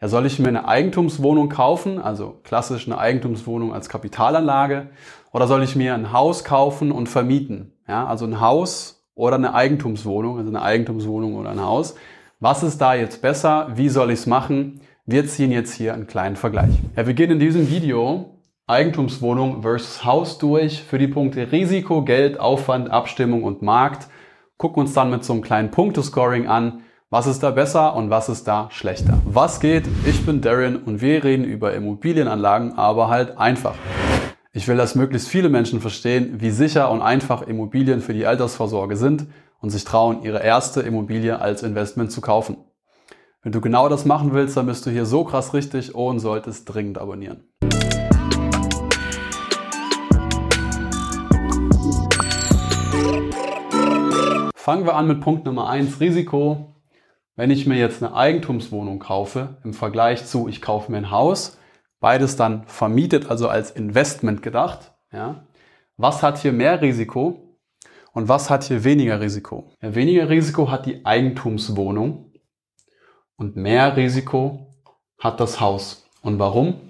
Ja, 0.00 0.08
soll 0.08 0.26
ich 0.26 0.38
mir 0.38 0.48
eine 0.48 0.68
Eigentumswohnung 0.68 1.48
kaufen, 1.48 1.98
also 1.98 2.40
klassisch 2.44 2.86
eine 2.86 2.98
Eigentumswohnung 2.98 3.72
als 3.72 3.88
Kapitalanlage, 3.88 4.88
oder 5.32 5.46
soll 5.46 5.62
ich 5.62 5.74
mir 5.74 5.94
ein 5.94 6.12
Haus 6.12 6.44
kaufen 6.44 6.92
und 6.92 7.08
vermieten? 7.08 7.72
Ja, 7.88 8.06
also 8.06 8.26
ein 8.26 8.40
Haus 8.40 9.06
oder 9.14 9.36
eine 9.36 9.54
Eigentumswohnung, 9.54 10.36
also 10.36 10.50
eine 10.50 10.60
Eigentumswohnung 10.60 11.36
oder 11.36 11.50
ein 11.50 11.64
Haus. 11.64 11.94
Was 12.40 12.62
ist 12.62 12.78
da 12.78 12.94
jetzt 12.94 13.22
besser? 13.22 13.68
Wie 13.74 13.88
soll 13.88 14.10
ich 14.10 14.20
es 14.20 14.26
machen? 14.26 14.82
Wir 15.06 15.26
ziehen 15.26 15.50
jetzt 15.50 15.72
hier 15.72 15.94
einen 15.94 16.06
kleinen 16.06 16.36
Vergleich. 16.36 16.74
Ja, 16.94 17.06
wir 17.06 17.14
gehen 17.14 17.30
in 17.30 17.38
diesem 17.38 17.70
Video 17.70 18.36
Eigentumswohnung 18.66 19.62
versus 19.62 20.04
Haus 20.04 20.36
durch 20.36 20.82
für 20.82 20.98
die 20.98 21.08
Punkte 21.08 21.52
Risiko, 21.52 22.02
Geld, 22.02 22.38
Aufwand, 22.38 22.90
Abstimmung 22.90 23.44
und 23.44 23.62
Markt. 23.62 24.08
Gucken 24.58 24.82
uns 24.82 24.92
dann 24.92 25.08
mit 25.08 25.24
so 25.24 25.32
einem 25.32 25.42
kleinen 25.42 25.70
Punktescoring 25.70 26.48
an, 26.48 26.82
was 27.08 27.28
ist 27.28 27.44
da 27.44 27.52
besser 27.52 27.94
und 27.94 28.10
was 28.10 28.28
ist 28.28 28.48
da 28.48 28.68
schlechter. 28.72 29.18
Was 29.24 29.60
geht? 29.60 29.84
Ich 30.06 30.26
bin 30.26 30.40
Darren 30.40 30.74
und 30.76 31.00
wir 31.00 31.22
reden 31.22 31.44
über 31.44 31.72
Immobilienanlagen, 31.72 32.76
aber 32.76 33.08
halt 33.08 33.38
einfach. 33.38 33.76
Ich 34.52 34.66
will, 34.66 34.76
dass 34.76 34.96
möglichst 34.96 35.28
viele 35.28 35.48
Menschen 35.48 35.80
verstehen, 35.80 36.40
wie 36.40 36.50
sicher 36.50 36.90
und 36.90 37.02
einfach 37.02 37.42
Immobilien 37.42 38.00
für 38.00 38.12
die 38.12 38.26
Altersvorsorge 38.26 38.96
sind 38.96 39.26
und 39.60 39.70
sich 39.70 39.84
trauen, 39.84 40.24
ihre 40.24 40.42
erste 40.42 40.80
Immobilie 40.80 41.38
als 41.38 41.62
Investment 41.62 42.10
zu 42.10 42.20
kaufen. 42.20 42.56
Wenn 43.40 43.52
du 43.52 43.60
genau 43.60 43.88
das 43.88 44.04
machen 44.04 44.32
willst, 44.32 44.56
dann 44.56 44.66
bist 44.66 44.84
du 44.84 44.90
hier 44.90 45.06
so 45.06 45.22
krass 45.22 45.54
richtig 45.54 45.94
und 45.94 46.18
solltest 46.18 46.64
dringend 46.74 46.98
abonnieren. 46.98 47.44
Fangen 54.56 54.84
wir 54.84 54.96
an 54.96 55.06
mit 55.06 55.20
Punkt 55.20 55.44
Nummer 55.44 55.68
eins 55.68 56.00
Risiko. 56.00 56.75
Wenn 57.36 57.50
ich 57.50 57.66
mir 57.66 57.76
jetzt 57.76 58.02
eine 58.02 58.14
Eigentumswohnung 58.14 58.98
kaufe, 58.98 59.58
im 59.62 59.74
Vergleich 59.74 60.24
zu, 60.24 60.48
ich 60.48 60.62
kaufe 60.62 60.90
mir 60.90 60.96
ein 60.96 61.10
Haus, 61.10 61.58
beides 62.00 62.36
dann 62.36 62.66
vermietet, 62.66 63.30
also 63.30 63.48
als 63.48 63.70
Investment 63.70 64.42
gedacht, 64.42 64.94
ja, 65.12 65.44
was 65.98 66.22
hat 66.22 66.38
hier 66.38 66.52
mehr 66.52 66.80
Risiko 66.80 67.58
und 68.12 68.28
was 68.28 68.48
hat 68.48 68.64
hier 68.64 68.84
weniger 68.84 69.20
Risiko? 69.20 69.70
Ja, 69.82 69.94
weniger 69.94 70.30
Risiko 70.30 70.70
hat 70.70 70.86
die 70.86 71.04
Eigentumswohnung 71.04 72.32
und 73.36 73.54
mehr 73.54 73.98
Risiko 73.98 74.74
hat 75.18 75.38
das 75.38 75.60
Haus. 75.60 76.08
Und 76.22 76.38
warum? 76.38 76.80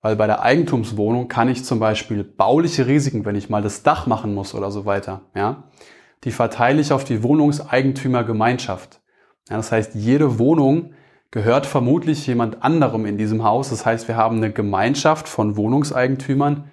Weil 0.00 0.16
bei 0.16 0.26
der 0.26 0.40
Eigentumswohnung 0.40 1.28
kann 1.28 1.50
ich 1.50 1.64
zum 1.64 1.80
Beispiel 1.80 2.24
bauliche 2.24 2.86
Risiken, 2.86 3.26
wenn 3.26 3.36
ich 3.36 3.50
mal 3.50 3.62
das 3.62 3.82
Dach 3.82 4.06
machen 4.06 4.34
muss 4.34 4.54
oder 4.54 4.70
so 4.70 4.86
weiter, 4.86 5.20
ja, 5.34 5.64
die 6.24 6.30
verteile 6.30 6.80
ich 6.80 6.92
auf 6.92 7.04
die 7.04 7.22
Wohnungseigentümergemeinschaft. 7.22 9.00
Ja, 9.48 9.56
das 9.56 9.72
heißt, 9.72 9.94
jede 9.94 10.38
Wohnung 10.38 10.92
gehört 11.30 11.66
vermutlich 11.66 12.26
jemand 12.26 12.62
anderem 12.62 13.06
in 13.06 13.18
diesem 13.18 13.44
Haus. 13.44 13.70
Das 13.70 13.84
heißt, 13.84 14.08
wir 14.08 14.16
haben 14.16 14.38
eine 14.38 14.52
Gemeinschaft 14.52 15.28
von 15.28 15.56
Wohnungseigentümern, 15.56 16.64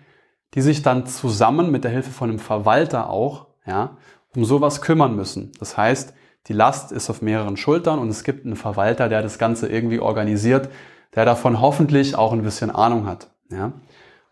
die 0.53 0.61
sich 0.61 0.81
dann 0.81 1.05
zusammen 1.05 1.71
mit 1.71 1.83
der 1.83 1.91
Hilfe 1.91 2.11
von 2.11 2.29
einem 2.29 2.39
Verwalter 2.39 3.09
auch, 3.09 3.47
ja, 3.65 3.97
um 4.35 4.45
sowas 4.45 4.81
kümmern 4.81 5.15
müssen. 5.15 5.51
Das 5.59 5.77
heißt, 5.77 6.13
die 6.47 6.53
Last 6.53 6.91
ist 6.91 7.09
auf 7.09 7.21
mehreren 7.21 7.57
Schultern 7.57 7.99
und 7.99 8.09
es 8.09 8.23
gibt 8.23 8.45
einen 8.45 8.55
Verwalter, 8.55 9.09
der 9.09 9.21
das 9.21 9.37
Ganze 9.37 9.67
irgendwie 9.67 9.99
organisiert, 9.99 10.69
der 11.15 11.25
davon 11.25 11.61
hoffentlich 11.61 12.15
auch 12.15 12.33
ein 12.33 12.43
bisschen 12.43 12.71
Ahnung 12.71 13.05
hat. 13.05 13.29
Ja. 13.49 13.73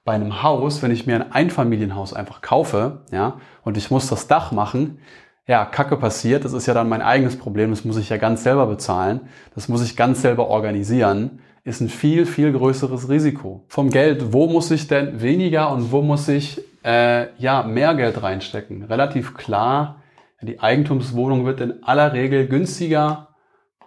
Bei 0.03 0.13
einem 0.13 0.43
Haus, 0.43 0.81
wenn 0.81 0.91
ich 0.91 1.05
mir 1.05 1.15
ein 1.15 1.31
Einfamilienhaus 1.31 2.13
einfach 2.13 2.41
kaufe, 2.41 3.01
ja, 3.11 3.35
und 3.63 3.77
ich 3.77 3.91
muss 3.91 4.07
das 4.07 4.27
Dach 4.27 4.51
machen, 4.51 4.99
ja, 5.47 5.65
Kacke 5.65 5.97
passiert, 5.97 6.45
das 6.45 6.53
ist 6.53 6.67
ja 6.67 6.73
dann 6.73 6.89
mein 6.89 7.01
eigenes 7.01 7.37
Problem, 7.37 7.71
das 7.71 7.83
muss 7.83 7.97
ich 7.97 8.09
ja 8.09 8.17
ganz 8.17 8.43
selber 8.43 8.67
bezahlen, 8.67 9.21
das 9.55 9.67
muss 9.67 9.83
ich 9.83 9.95
ganz 9.95 10.21
selber 10.21 10.47
organisieren, 10.47 11.39
ist 11.63 11.81
ein 11.81 11.89
viel, 11.89 12.25
viel 12.25 12.51
größeres 12.51 13.09
Risiko. 13.09 13.65
Vom 13.67 13.89
Geld, 13.89 14.33
wo 14.33 14.47
muss 14.47 14.71
ich 14.71 14.87
denn 14.87 15.21
weniger 15.21 15.71
und 15.71 15.91
wo 15.91 16.01
muss 16.01 16.27
ich 16.27 16.61
äh, 16.83 17.27
ja 17.37 17.63
mehr 17.63 17.93
Geld 17.95 18.21
reinstecken? 18.21 18.83
Relativ 18.83 19.35
klar, 19.35 20.01
die 20.41 20.59
Eigentumswohnung 20.59 21.45
wird 21.45 21.61
in 21.61 21.83
aller 21.83 22.13
Regel 22.13 22.47
günstiger 22.47 23.27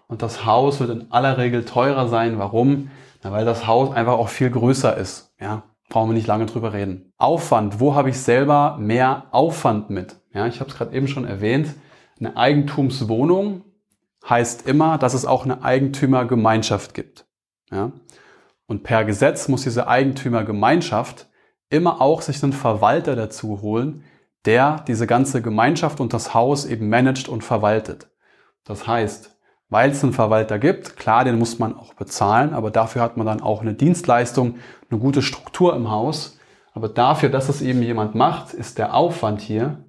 und 0.07 0.23
das 0.23 0.45
Haus 0.45 0.79
wird 0.79 0.91
in 0.91 1.11
aller 1.11 1.37
Regel 1.37 1.65
teurer 1.65 2.09
sein. 2.09 2.39
Warum? 2.39 2.91
Na, 3.23 3.33
weil 3.33 3.45
das 3.45 3.67
Haus 3.67 3.93
einfach 3.95 4.13
auch 4.13 4.29
viel 4.29 4.51
größer 4.51 4.97
ist. 4.97 5.35
Ja, 5.41 5.65
brauchen 5.89 6.11
wir 6.11 6.15
nicht 6.15 6.27
lange 6.27 6.47
drüber 6.47 6.73
reden. 6.73 7.13
Aufwand, 7.19 7.81
wo 7.81 7.95
habe 7.95 8.11
ich 8.11 8.19
selber 8.19 8.77
mehr 8.81 9.27
Aufwand 9.31 9.91
mit? 9.91 10.17
Ja, 10.33 10.47
ich 10.47 10.61
habe 10.61 10.71
es 10.71 10.77
gerade 10.77 10.95
eben 10.95 11.09
schon 11.09 11.25
erwähnt. 11.25 11.75
Eine 12.19 12.37
Eigentumswohnung 12.37 13.63
heißt 14.29 14.67
immer, 14.67 14.99
dass 14.99 15.15
es 15.15 15.27
auch 15.27 15.45
eine 15.45 15.63
Eigentümergemeinschaft 15.63 16.95
gibt. 16.95 17.27
Ja? 17.71 17.93
Und 18.67 18.83
per 18.83 19.05
Gesetz 19.05 19.49
muss 19.49 19.63
diese 19.63 19.89
Eigentümergemeinschaft 19.89 21.29
immer 21.69 22.01
auch 22.01 22.23
sich 22.23 22.43
einen 22.43 22.53
Verwalter 22.53 23.17
dazu 23.17 23.61
holen, 23.61 24.05
der 24.45 24.85
diese 24.87 25.07
ganze 25.07 25.43
Gemeinschaft 25.43 26.01
und 26.01 26.13
das 26.13 26.35
Haus 26.35 26.65
eben 26.65 26.89
managt 26.89 27.29
und 27.29 27.43
verwaltet. 27.43 28.09
Das 28.65 28.87
heißt, 28.87 29.34
weil 29.69 29.91
es 29.91 30.03
einen 30.03 30.13
Verwalter 30.13 30.59
gibt. 30.59 30.97
Klar, 30.97 31.25
den 31.25 31.39
muss 31.39 31.59
man 31.59 31.77
auch 31.77 31.95
bezahlen, 31.95 32.55
aber 32.55 32.71
dafür 32.71 33.03
hat 33.03 33.17
man 33.17 33.27
dann 33.27 33.41
auch 33.41 33.61
eine 33.61 33.75
Dienstleistung, 33.75 34.57
eine 34.91 35.01
gute 35.01 35.23
Struktur 35.23 35.75
im 35.75 35.91
Haus. 35.91 36.39
Aber 36.75 36.89
dafür, 36.89 37.29
dass 37.29 37.49
es 37.49 37.63
eben 37.63 37.83
jemand 37.83 38.15
macht, 38.15 38.53
ist 38.53 38.79
der 38.79 38.95
Aufwand 38.95 39.41
hier 39.41 39.85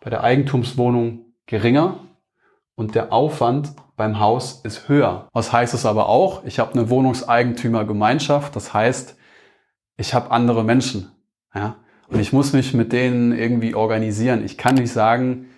bei 0.00 0.10
der 0.10 0.22
Eigentumswohnung 0.22 1.26
geringer 1.46 2.00
und 2.74 2.94
der 2.94 3.12
Aufwand 3.12 3.72
beim 3.96 4.20
Haus 4.20 4.60
ist 4.62 4.88
höher. 4.88 5.28
Was 5.32 5.52
heißt 5.52 5.74
es 5.74 5.84
aber 5.84 6.08
auch? 6.08 6.44
Ich 6.44 6.58
habe 6.58 6.72
eine 6.72 6.88
Wohnungseigentümergemeinschaft, 6.88 8.54
das 8.54 8.72
heißt, 8.72 9.16
ich 9.96 10.14
habe 10.14 10.30
andere 10.30 10.62
Menschen. 10.62 11.10
Ja? 11.54 11.76
Und 12.08 12.20
ich 12.20 12.32
muss 12.32 12.52
mich 12.52 12.74
mit 12.74 12.92
denen 12.92 13.32
irgendwie 13.32 13.74
organisieren. 13.74 14.44
Ich 14.44 14.56
kann 14.56 14.76
nicht 14.76 14.92
sagen, 14.92 15.48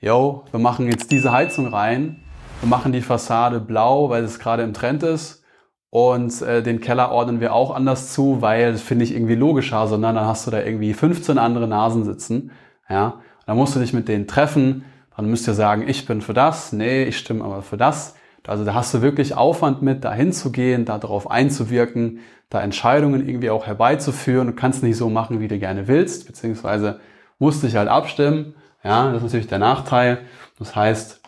yo, 0.00 0.44
wir 0.50 0.60
machen 0.60 0.86
jetzt 0.86 1.10
diese 1.10 1.32
Heizung 1.32 1.66
rein 1.66 2.22
wir 2.60 2.68
machen 2.68 2.92
die 2.92 3.02
Fassade 3.02 3.60
blau, 3.60 4.10
weil 4.10 4.24
es 4.24 4.38
gerade 4.38 4.62
im 4.62 4.74
Trend 4.74 5.02
ist. 5.02 5.44
Und 5.90 6.42
äh, 6.42 6.62
den 6.62 6.80
Keller 6.80 7.10
ordnen 7.12 7.40
wir 7.40 7.54
auch 7.54 7.74
anders 7.74 8.12
zu, 8.12 8.42
weil 8.42 8.72
das 8.72 8.82
finde 8.82 9.04
ich 9.04 9.14
irgendwie 9.14 9.36
logischer, 9.36 9.86
sondern 9.86 10.16
dann 10.16 10.26
hast 10.26 10.46
du 10.46 10.50
da 10.50 10.62
irgendwie 10.62 10.92
15 10.92 11.38
andere 11.38 11.66
Nasen 11.66 12.04
sitzen. 12.04 12.50
Ja, 12.90 13.20
dann 13.46 13.56
musst 13.56 13.74
du 13.74 13.80
dich 13.80 13.92
mit 13.92 14.08
denen 14.08 14.26
treffen. 14.26 14.84
Dann 15.16 15.30
müsst 15.30 15.48
ihr 15.48 15.54
sagen, 15.54 15.88
ich 15.88 16.06
bin 16.06 16.20
für 16.20 16.34
das, 16.34 16.72
nee, 16.72 17.04
ich 17.04 17.18
stimme 17.18 17.44
aber 17.44 17.62
für 17.62 17.76
das. 17.76 18.14
Also 18.46 18.64
da 18.64 18.72
hast 18.72 18.94
du 18.94 19.02
wirklich 19.02 19.36
Aufwand 19.36 19.82
mit, 19.82 20.04
da 20.04 20.12
hinzugehen, 20.12 20.86
da 20.86 20.96
darauf 20.96 21.30
einzuwirken, 21.30 22.20
da 22.48 22.62
Entscheidungen 22.62 23.28
irgendwie 23.28 23.50
auch 23.50 23.66
herbeizuführen. 23.66 24.46
Du 24.46 24.54
kannst 24.54 24.82
nicht 24.82 24.96
so 24.96 25.10
machen, 25.10 25.40
wie 25.40 25.48
du 25.48 25.58
gerne 25.58 25.86
willst, 25.86 26.26
beziehungsweise 26.26 26.98
musst 27.38 27.62
dich 27.62 27.76
halt 27.76 27.88
abstimmen. 27.88 28.54
Ja, 28.82 29.08
das 29.08 29.18
ist 29.18 29.24
natürlich 29.24 29.48
der 29.48 29.58
Nachteil. 29.58 30.20
Das 30.58 30.74
heißt, 30.74 31.20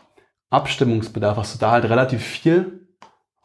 Abstimmungsbedarf 0.50 1.36
hast 1.36 1.54
du 1.54 1.58
da 1.60 1.70
halt 1.70 1.84
relativ 1.84 2.22
viel 2.22 2.88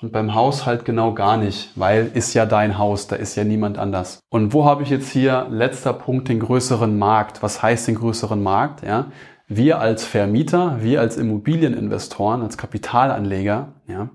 und 0.01 0.11
beim 0.11 0.33
Haus 0.33 0.65
halt 0.65 0.85
genau 0.85 1.13
gar 1.13 1.37
nicht, 1.37 1.69
weil 1.75 2.11
ist 2.13 2.33
ja 2.33 2.47
dein 2.47 2.79
Haus, 2.79 3.07
da 3.07 3.15
ist 3.15 3.35
ja 3.35 3.43
niemand 3.43 3.77
anders. 3.77 4.19
Und 4.29 4.53
wo 4.53 4.65
habe 4.65 4.81
ich 4.81 4.89
jetzt 4.89 5.11
hier 5.11 5.45
letzter 5.51 5.93
Punkt 5.93 6.29
den 6.29 6.39
größeren 6.39 6.97
Markt? 6.97 7.43
Was 7.43 7.61
heißt 7.61 7.87
den 7.87 7.95
größeren 7.95 8.41
Markt? 8.41 8.83
Ja, 8.83 9.11
wir 9.47 9.79
als 9.79 10.03
Vermieter, 10.03 10.81
wir 10.81 10.99
als 10.99 11.17
Immobilieninvestoren, 11.17 12.41
als 12.41 12.57
Kapitalanleger, 12.57 13.73
ja, 13.87 14.09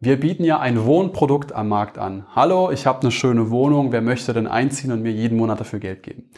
wir 0.00 0.18
bieten 0.18 0.44
ja 0.44 0.58
ein 0.58 0.86
Wohnprodukt 0.86 1.52
am 1.52 1.68
Markt 1.68 1.98
an. 1.98 2.24
Hallo, 2.34 2.70
ich 2.70 2.86
habe 2.86 3.02
eine 3.02 3.10
schöne 3.10 3.50
Wohnung, 3.50 3.92
wer 3.92 4.00
möchte 4.00 4.32
denn 4.32 4.46
einziehen 4.46 4.92
und 4.92 5.02
mir 5.02 5.12
jeden 5.12 5.36
Monat 5.36 5.60
dafür 5.60 5.78
Geld 5.78 6.02
geben? 6.02 6.30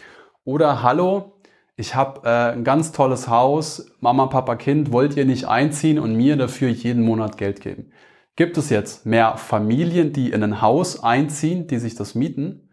Oder 0.45 0.83
hallo, 0.83 1.31
ich 1.77 1.94
habe 1.94 2.21
äh, 2.25 2.53
ein 2.53 2.65
ganz 2.65 2.93
tolles 2.93 3.28
Haus, 3.28 3.87
Mama, 4.00 4.27
Papa, 4.27 4.56
Kind, 4.56 4.93
wollt 4.93 5.16
ihr 5.16 5.25
nicht 5.25 5.47
einziehen 5.47 5.99
und 5.99 6.15
mir 6.15 6.37
dafür 6.37 6.69
jeden 6.69 7.03
Monat 7.03 7.38
Geld 7.38 7.60
geben? 7.60 7.93
Gibt 8.37 8.59
es 8.59 8.71
jetzt 8.71 9.06
mehr 9.06 9.37
Familien, 9.37 10.12
die 10.12 10.33
in 10.33 10.43
ein 10.43 10.60
Haus 10.60 11.03
einziehen, 11.03 11.66
die 11.66 11.78
sich 11.78 11.95
das 11.95 12.15
mieten? 12.15 12.69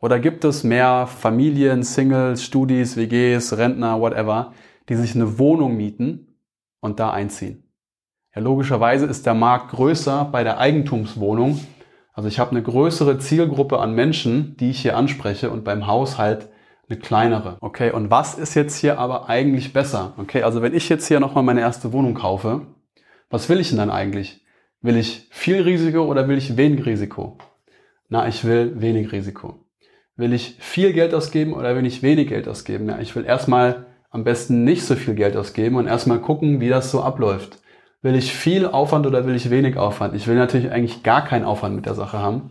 Oder 0.00 0.18
gibt 0.18 0.44
es 0.44 0.64
mehr 0.64 1.06
Familien, 1.06 1.82
Singles, 1.82 2.44
Studis, 2.44 2.96
WGs, 2.96 3.56
Rentner, 3.56 4.00
whatever, 4.00 4.52
die 4.88 4.96
sich 4.96 5.14
eine 5.14 5.38
Wohnung 5.38 5.76
mieten 5.76 6.36
und 6.80 7.00
da 7.00 7.10
einziehen? 7.10 7.64
Ja, 8.34 8.42
logischerweise 8.42 9.06
ist 9.06 9.26
der 9.26 9.34
Markt 9.34 9.70
größer 9.70 10.28
bei 10.30 10.44
der 10.44 10.58
Eigentumswohnung. 10.58 11.60
Also 12.12 12.28
ich 12.28 12.38
habe 12.38 12.50
eine 12.50 12.62
größere 12.62 13.18
Zielgruppe 13.18 13.78
an 13.78 13.94
Menschen, 13.94 14.56
die 14.58 14.70
ich 14.70 14.80
hier 14.82 14.96
anspreche 14.96 15.50
und 15.50 15.64
beim 15.64 15.86
Haushalt 15.86 16.48
eine 16.88 16.98
kleinere. 16.98 17.56
Okay, 17.60 17.90
und 17.90 18.10
was 18.10 18.34
ist 18.34 18.54
jetzt 18.54 18.76
hier 18.76 18.98
aber 18.98 19.28
eigentlich 19.28 19.72
besser? 19.72 20.14
Okay, 20.18 20.42
also 20.42 20.62
wenn 20.62 20.74
ich 20.74 20.88
jetzt 20.88 21.08
hier 21.08 21.20
nochmal 21.20 21.44
meine 21.44 21.60
erste 21.60 21.92
Wohnung 21.92 22.14
kaufe, 22.14 22.66
was 23.30 23.48
will 23.48 23.60
ich 23.60 23.68
denn 23.70 23.78
dann 23.78 23.90
eigentlich? 23.90 24.44
Will 24.82 24.96
ich 24.96 25.28
viel 25.30 25.62
Risiko 25.62 26.04
oder 26.04 26.28
will 26.28 26.36
ich 26.36 26.56
wenig 26.56 26.84
Risiko? 26.84 27.38
Na, 28.08 28.28
ich 28.28 28.44
will 28.44 28.80
wenig 28.80 29.12
Risiko. 29.12 29.64
Will 30.16 30.32
ich 30.32 30.56
viel 30.60 30.92
Geld 30.92 31.14
ausgeben 31.14 31.54
oder 31.54 31.74
will 31.74 31.86
ich 31.86 32.02
wenig 32.02 32.28
Geld 32.28 32.46
ausgeben? 32.46 32.88
Ja, 32.88 32.98
ich 33.00 33.16
will 33.16 33.24
erstmal 33.24 33.86
am 34.10 34.22
besten 34.22 34.62
nicht 34.62 34.84
so 34.84 34.94
viel 34.94 35.14
Geld 35.14 35.36
ausgeben 35.36 35.76
und 35.76 35.86
erstmal 35.86 36.20
gucken, 36.20 36.60
wie 36.60 36.68
das 36.68 36.90
so 36.90 37.02
abläuft. 37.02 37.58
Will 38.02 38.14
ich 38.14 38.32
viel 38.32 38.66
Aufwand 38.66 39.06
oder 39.06 39.26
will 39.26 39.34
ich 39.34 39.50
wenig 39.50 39.78
Aufwand? 39.78 40.14
Ich 40.14 40.26
will 40.26 40.36
natürlich 40.36 40.70
eigentlich 40.70 41.02
gar 41.02 41.24
keinen 41.24 41.44
Aufwand 41.44 41.74
mit 41.74 41.86
der 41.86 41.94
Sache 41.94 42.18
haben. 42.18 42.50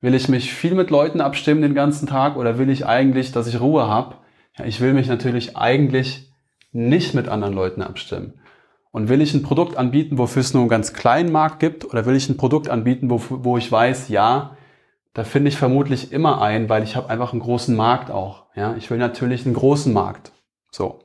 Will 0.00 0.14
ich 0.14 0.28
mich 0.28 0.54
viel 0.54 0.74
mit 0.74 0.90
Leuten 0.90 1.20
abstimmen 1.20 1.60
den 1.60 1.74
ganzen 1.74 2.06
Tag 2.06 2.36
oder 2.36 2.58
will 2.58 2.70
ich 2.70 2.86
eigentlich, 2.86 3.32
dass 3.32 3.46
ich 3.46 3.60
Ruhe 3.60 3.86
habe? 3.86 4.16
Ja, 4.56 4.64
ich 4.64 4.80
will 4.80 4.94
mich 4.94 5.08
natürlich 5.08 5.56
eigentlich 5.56 6.32
nicht 6.72 7.14
mit 7.14 7.28
anderen 7.28 7.54
Leuten 7.54 7.82
abstimmen. 7.82 8.40
Und 8.92 9.08
will 9.08 9.20
ich 9.20 9.34
ein 9.34 9.42
Produkt 9.42 9.76
anbieten, 9.76 10.18
wofür 10.18 10.40
es 10.40 10.54
nur 10.54 10.62
einen 10.62 10.70
ganz 10.70 10.92
kleinen 10.92 11.30
Markt 11.30 11.60
gibt, 11.60 11.84
oder 11.84 12.06
will 12.06 12.16
ich 12.16 12.28
ein 12.28 12.36
Produkt 12.36 12.68
anbieten, 12.68 13.10
wo, 13.10 13.22
wo 13.28 13.56
ich 13.56 13.70
weiß, 13.70 14.08
ja, 14.08 14.56
da 15.12 15.24
finde 15.24 15.48
ich 15.48 15.56
vermutlich 15.56 16.12
immer 16.12 16.40
ein, 16.40 16.68
weil 16.68 16.82
ich 16.82 16.96
habe 16.96 17.10
einfach 17.10 17.32
einen 17.32 17.42
großen 17.42 17.76
Markt 17.76 18.10
auch. 18.10 18.46
Ja, 18.56 18.74
ich 18.76 18.90
will 18.90 18.98
natürlich 18.98 19.44
einen 19.44 19.54
großen 19.54 19.92
Markt. 19.92 20.32
So. 20.70 21.00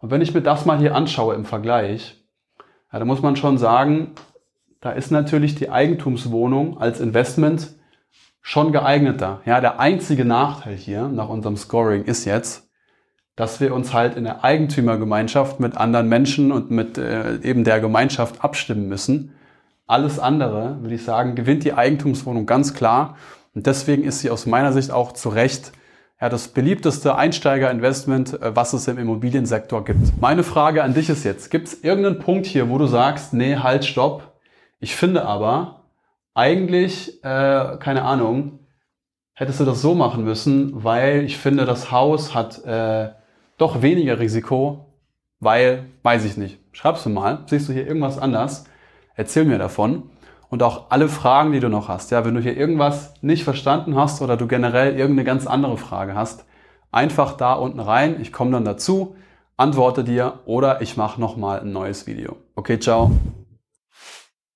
Und 0.00 0.10
wenn 0.10 0.20
ich 0.20 0.34
mir 0.34 0.42
das 0.42 0.66
mal 0.66 0.78
hier 0.78 0.94
anschaue 0.94 1.34
im 1.34 1.44
Vergleich, 1.44 2.16
ja, 2.92 2.98
da 2.98 3.04
muss 3.04 3.22
man 3.22 3.36
schon 3.36 3.58
sagen, 3.58 4.12
da 4.80 4.90
ist 4.90 5.10
natürlich 5.10 5.54
die 5.54 5.70
Eigentumswohnung 5.70 6.78
als 6.78 7.00
Investment 7.00 7.79
schon 8.40 8.72
geeigneter. 8.72 9.40
Ja, 9.44 9.60
der 9.60 9.80
einzige 9.80 10.24
Nachteil 10.24 10.74
hier 10.74 11.08
nach 11.08 11.28
unserem 11.28 11.56
Scoring 11.56 12.04
ist 12.04 12.24
jetzt, 12.24 12.68
dass 13.36 13.60
wir 13.60 13.74
uns 13.74 13.92
halt 13.92 14.16
in 14.16 14.24
der 14.24 14.44
Eigentümergemeinschaft 14.44 15.60
mit 15.60 15.76
anderen 15.76 16.08
Menschen 16.08 16.52
und 16.52 16.70
mit 16.70 16.98
äh, 16.98 17.36
eben 17.42 17.64
der 17.64 17.80
Gemeinschaft 17.80 18.44
abstimmen 18.44 18.88
müssen. 18.88 19.34
Alles 19.86 20.18
andere, 20.18 20.78
würde 20.82 20.94
ich 20.94 21.04
sagen, 21.04 21.34
gewinnt 21.34 21.64
die 21.64 21.74
Eigentumswohnung 21.74 22.46
ganz 22.46 22.74
klar. 22.74 23.16
Und 23.54 23.66
deswegen 23.66 24.04
ist 24.04 24.20
sie 24.20 24.30
aus 24.30 24.46
meiner 24.46 24.72
Sicht 24.72 24.90
auch 24.90 25.12
zu 25.12 25.30
Recht 25.30 25.72
ja, 26.20 26.28
das 26.28 26.48
beliebteste 26.48 27.16
Einsteigerinvestment, 27.16 28.40
äh, 28.40 28.54
was 28.54 28.72
es 28.72 28.86
im 28.88 28.98
Immobiliensektor 28.98 29.84
gibt. 29.84 30.20
Meine 30.20 30.42
Frage 30.42 30.82
an 30.82 30.94
dich 30.94 31.08
ist 31.08 31.24
jetzt, 31.24 31.50
gibt 31.50 31.68
es 31.68 31.82
irgendeinen 31.82 32.18
Punkt 32.18 32.46
hier, 32.46 32.68
wo 32.68 32.78
du 32.78 32.86
sagst, 32.86 33.32
nee, 33.32 33.56
halt, 33.56 33.84
stopp. 33.84 34.34
Ich 34.80 34.94
finde 34.94 35.24
aber, 35.24 35.79
eigentlich, 36.34 37.22
äh, 37.24 37.76
keine 37.78 38.02
Ahnung, 38.02 38.60
hättest 39.34 39.60
du 39.60 39.64
das 39.64 39.80
so 39.80 39.94
machen 39.94 40.24
müssen, 40.24 40.84
weil 40.84 41.24
ich 41.24 41.38
finde, 41.38 41.64
das 41.64 41.90
Haus 41.90 42.34
hat 42.34 42.64
äh, 42.64 43.10
doch 43.58 43.82
weniger 43.82 44.18
Risiko, 44.18 44.86
weil, 45.40 45.86
weiß 46.02 46.24
ich 46.24 46.36
nicht. 46.36 46.58
Schreibst 46.72 47.06
du 47.06 47.10
mal, 47.10 47.44
siehst 47.46 47.68
du 47.68 47.72
hier 47.72 47.86
irgendwas 47.86 48.18
anders? 48.18 48.64
Erzähl 49.14 49.44
mir 49.44 49.58
davon. 49.58 50.10
Und 50.50 50.62
auch 50.62 50.90
alle 50.90 51.08
Fragen, 51.08 51.52
die 51.52 51.60
du 51.60 51.68
noch 51.68 51.88
hast. 51.88 52.10
Ja, 52.10 52.24
wenn 52.24 52.34
du 52.34 52.40
hier 52.40 52.56
irgendwas 52.56 53.14
nicht 53.22 53.44
verstanden 53.44 53.94
hast 53.94 54.20
oder 54.20 54.36
du 54.36 54.48
generell 54.48 54.98
irgendeine 54.98 55.24
ganz 55.24 55.46
andere 55.46 55.76
Frage 55.76 56.14
hast, 56.14 56.44
einfach 56.90 57.36
da 57.36 57.52
unten 57.54 57.80
rein. 57.80 58.20
Ich 58.20 58.32
komme 58.32 58.50
dann 58.50 58.64
dazu, 58.64 59.14
antworte 59.56 60.04
dir 60.04 60.40
oder 60.46 60.82
ich 60.82 60.96
mache 60.96 61.20
nochmal 61.20 61.60
ein 61.60 61.72
neues 61.72 62.06
Video. 62.06 62.36
Okay, 62.56 62.80
ciao. 62.80 63.12